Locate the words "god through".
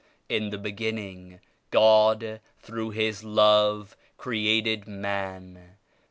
1.69-2.89